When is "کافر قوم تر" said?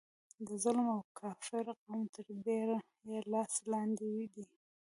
1.19-2.25